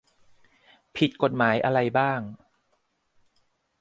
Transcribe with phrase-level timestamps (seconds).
[0.95, 2.21] ผิดกฎหมายอะไรบ้าง